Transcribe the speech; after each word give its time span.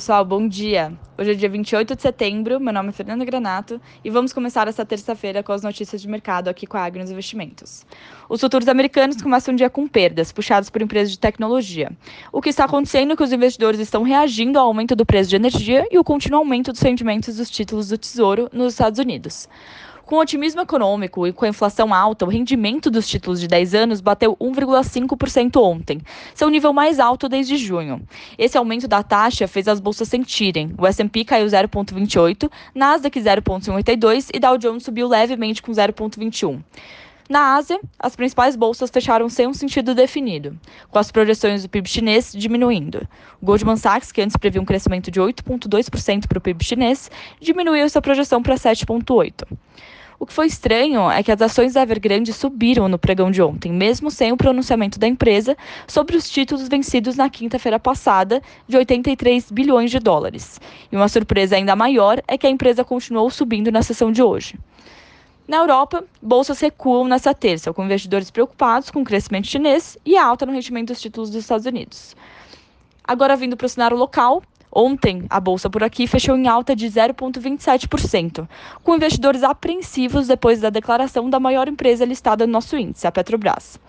Pessoal, 0.00 0.24
bom 0.24 0.48
dia. 0.48 0.94
Hoje 1.18 1.32
é 1.32 1.34
dia 1.34 1.48
28 1.50 1.94
de 1.94 2.00
setembro, 2.00 2.58
meu 2.58 2.72
nome 2.72 2.88
é 2.88 2.92
Fernanda 2.92 3.22
Granato 3.22 3.78
e 4.02 4.08
vamos 4.08 4.32
começar 4.32 4.66
essa 4.66 4.82
terça-feira 4.82 5.42
com 5.42 5.52
as 5.52 5.62
notícias 5.62 6.00
de 6.00 6.08
mercado 6.08 6.48
aqui 6.48 6.66
com 6.66 6.78
a 6.78 6.84
Agros 6.86 7.10
Investimentos. 7.10 7.84
Os 8.26 8.40
futuros 8.40 8.66
americanos 8.66 9.20
começam 9.20 9.52
o 9.52 9.56
dia 9.58 9.68
com 9.68 9.86
perdas, 9.86 10.32
puxados 10.32 10.70
por 10.70 10.80
empresas 10.80 11.10
de 11.10 11.18
tecnologia. 11.18 11.92
O 12.32 12.40
que 12.40 12.48
está 12.48 12.64
acontecendo 12.64 13.12
é 13.12 13.16
que 13.16 13.22
os 13.22 13.30
investidores 13.30 13.78
estão 13.78 14.02
reagindo 14.02 14.58
ao 14.58 14.68
aumento 14.68 14.96
do 14.96 15.04
preço 15.04 15.28
de 15.28 15.36
energia 15.36 15.86
e 15.90 15.98
o 15.98 16.02
contínuo 16.02 16.38
aumento 16.38 16.72
dos 16.72 16.80
rendimentos 16.80 17.36
dos 17.36 17.50
títulos 17.50 17.90
do 17.90 17.98
Tesouro 17.98 18.48
nos 18.54 18.72
Estados 18.72 18.98
Unidos. 18.98 19.50
Com 20.10 20.16
otimismo 20.16 20.60
econômico 20.60 21.24
e 21.24 21.32
com 21.32 21.44
a 21.44 21.48
inflação 21.50 21.94
alta, 21.94 22.24
o 22.24 22.28
rendimento 22.28 22.90
dos 22.90 23.06
títulos 23.06 23.38
de 23.38 23.46
10 23.46 23.76
anos 23.76 24.00
bateu 24.00 24.36
1,5% 24.38 25.62
ontem, 25.62 26.00
seu 26.34 26.50
nível 26.50 26.72
mais 26.72 26.98
alto 26.98 27.28
desde 27.28 27.56
junho. 27.56 28.02
Esse 28.36 28.58
aumento 28.58 28.88
da 28.88 29.04
taxa 29.04 29.46
fez 29.46 29.68
as 29.68 29.78
bolsas 29.78 30.08
sentirem. 30.08 30.74
O 30.76 30.84
S&P 30.84 31.24
caiu 31.24 31.46
0,28, 31.46 32.50
Nasdaq 32.74 33.20
0,52 33.20 34.30
e 34.34 34.40
Dow 34.40 34.58
Jones 34.58 34.82
subiu 34.82 35.06
levemente 35.06 35.62
com 35.62 35.70
0,21. 35.70 36.60
Na 37.28 37.54
Ásia, 37.54 37.78
as 37.96 38.16
principais 38.16 38.56
bolsas 38.56 38.90
fecharam 38.90 39.28
sem 39.28 39.46
um 39.46 39.54
sentido 39.54 39.94
definido, 39.94 40.58
com 40.90 40.98
as 40.98 41.12
projeções 41.12 41.62
do 41.62 41.68
PIB 41.68 41.88
chinês 41.88 42.32
diminuindo. 42.36 43.06
O 43.40 43.46
Goldman 43.46 43.76
Sachs, 43.76 44.10
que 44.10 44.20
antes 44.20 44.36
previa 44.36 44.60
um 44.60 44.64
crescimento 44.64 45.08
de 45.08 45.20
8,2% 45.20 46.26
para 46.26 46.38
o 46.38 46.40
PIB 46.40 46.64
chinês, 46.64 47.08
diminuiu 47.40 47.88
sua 47.88 48.02
projeção 48.02 48.42
para 48.42 48.56
7,8%. 48.56 49.46
O 50.20 50.26
que 50.26 50.34
foi 50.34 50.48
estranho 50.48 51.10
é 51.10 51.22
que 51.22 51.32
as 51.32 51.40
ações 51.40 51.72
da 51.72 51.80
Evergrande 51.80 52.30
subiram 52.34 52.90
no 52.90 52.98
pregão 52.98 53.30
de 53.30 53.40
ontem, 53.40 53.72
mesmo 53.72 54.10
sem 54.10 54.30
o 54.30 54.36
pronunciamento 54.36 54.98
da 54.98 55.08
empresa 55.08 55.56
sobre 55.88 56.14
os 56.14 56.28
títulos 56.28 56.68
vencidos 56.68 57.16
na 57.16 57.30
quinta-feira 57.30 57.80
passada, 57.80 58.42
de 58.68 58.76
83 58.76 59.50
bilhões 59.50 59.90
de 59.90 59.98
dólares. 59.98 60.60
E 60.92 60.94
uma 60.94 61.08
surpresa 61.08 61.56
ainda 61.56 61.74
maior 61.74 62.20
é 62.28 62.36
que 62.36 62.46
a 62.46 62.50
empresa 62.50 62.84
continuou 62.84 63.30
subindo 63.30 63.72
na 63.72 63.82
sessão 63.82 64.12
de 64.12 64.22
hoje. 64.22 64.58
Na 65.48 65.56
Europa, 65.56 66.04
bolsas 66.20 66.60
recuam 66.60 67.08
nesta 67.08 67.32
terça, 67.32 67.72
com 67.72 67.82
investidores 67.82 68.30
preocupados 68.30 68.90
com 68.90 69.00
o 69.00 69.04
crescimento 69.04 69.46
chinês 69.46 69.96
e 70.04 70.18
a 70.18 70.26
alta 70.26 70.44
no 70.44 70.52
rendimento 70.52 70.88
dos 70.88 71.00
títulos 71.00 71.30
dos 71.30 71.44
Estados 71.44 71.64
Unidos. 71.64 72.14
Agora, 73.02 73.36
vindo 73.36 73.56
para 73.56 73.64
o 73.64 73.70
cenário 73.70 73.96
local, 73.96 74.42
Ontem, 74.72 75.24
a 75.28 75.40
bolsa 75.40 75.68
por 75.68 75.82
aqui 75.82 76.06
fechou 76.06 76.36
em 76.36 76.46
alta 76.46 76.76
de 76.76 76.86
0,27%, 76.86 78.48
com 78.84 78.94
investidores 78.94 79.42
apreensivos 79.42 80.28
depois 80.28 80.60
da 80.60 80.70
declaração 80.70 81.28
da 81.28 81.40
maior 81.40 81.66
empresa 81.66 82.04
listada 82.04 82.46
no 82.46 82.52
nosso 82.52 82.76
índice, 82.76 83.06
a 83.06 83.12
Petrobras. 83.12 83.80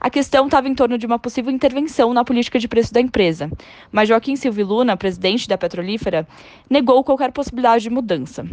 A 0.00 0.10
questão 0.10 0.46
estava 0.46 0.68
em 0.68 0.74
torno 0.74 0.98
de 0.98 1.06
uma 1.06 1.18
possível 1.18 1.50
intervenção 1.52 2.12
na 2.12 2.24
política 2.24 2.58
de 2.58 2.68
preço 2.68 2.92
da 2.92 3.00
empresa, 3.00 3.50
mas 3.90 4.08
Joaquim 4.08 4.36
Silvio 4.36 4.66
Luna, 4.66 4.96
presidente 4.96 5.48
da 5.48 5.56
petrolífera, 5.56 6.26
negou 6.68 7.02
qualquer 7.04 7.32
possibilidade 7.32 7.84
de 7.84 7.90
mudança. 7.90 8.44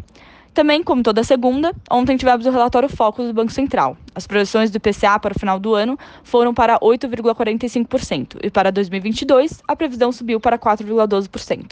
Também, 0.53 0.83
como 0.83 1.01
toda 1.01 1.23
segunda, 1.23 1.73
ontem 1.89 2.17
tivemos 2.17 2.45
o 2.45 2.51
relatório 2.51 2.89
Focus 2.89 3.27
do 3.27 3.33
Banco 3.33 3.53
Central. 3.53 3.95
As 4.13 4.27
projeções 4.27 4.69
do 4.69 4.75
IPCA 4.75 5.17
para 5.17 5.33
o 5.33 5.39
final 5.39 5.57
do 5.57 5.73
ano 5.73 5.97
foram 6.23 6.53
para 6.53 6.77
8,45% 6.79 8.37
e 8.43 8.51
para 8.51 8.69
2022 8.69 9.61
a 9.65 9.75
previsão 9.77 10.11
subiu 10.11 10.41
para 10.41 10.59
4,12%. 10.59 11.71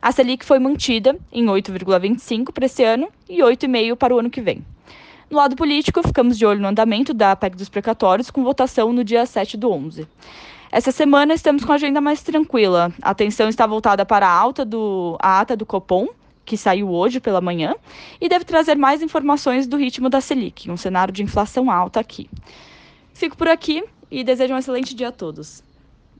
A 0.00 0.10
Selic 0.10 0.42
foi 0.42 0.58
mantida 0.58 1.18
em 1.30 1.44
8,25% 1.44 2.50
para 2.50 2.64
esse 2.64 2.82
ano 2.82 3.08
e 3.28 3.40
8,5% 3.40 3.96
para 3.96 4.14
o 4.14 4.18
ano 4.18 4.30
que 4.30 4.40
vem. 4.40 4.64
No 5.30 5.36
lado 5.36 5.54
político, 5.54 6.02
ficamos 6.02 6.38
de 6.38 6.46
olho 6.46 6.60
no 6.60 6.68
andamento 6.68 7.12
da 7.12 7.36
PEC 7.36 7.56
dos 7.56 7.68
precatórios, 7.68 8.30
com 8.30 8.42
votação 8.42 8.90
no 8.92 9.04
dia 9.04 9.26
7 9.26 9.56
do 9.58 9.70
11. 9.70 10.06
Essa 10.72 10.90
semana 10.90 11.34
estamos 11.34 11.64
com 11.64 11.72
a 11.72 11.74
agenda 11.74 12.00
mais 12.00 12.22
tranquila. 12.22 12.90
A 13.02 13.10
atenção 13.10 13.48
está 13.48 13.66
voltada 13.66 14.06
para 14.06 14.26
a 14.26 14.32
alta 14.32 14.64
do 14.64 15.16
a 15.20 15.40
ata 15.40 15.56
do 15.56 15.66
Copom, 15.66 16.08
que 16.44 16.56
saiu 16.56 16.90
hoje 16.90 17.18
pela 17.18 17.40
manhã, 17.40 17.74
e 18.20 18.28
deve 18.28 18.44
trazer 18.44 18.76
mais 18.76 19.02
informações 19.02 19.66
do 19.66 19.76
ritmo 19.76 20.10
da 20.10 20.20
Selic, 20.20 20.70
um 20.70 20.76
cenário 20.76 21.12
de 21.12 21.22
inflação 21.22 21.70
alta 21.70 21.98
aqui. 21.98 22.28
Fico 23.14 23.36
por 23.36 23.48
aqui 23.48 23.82
e 24.10 24.22
desejo 24.22 24.54
um 24.54 24.58
excelente 24.58 24.94
dia 24.94 25.08
a 25.08 25.12
todos. 25.12 25.63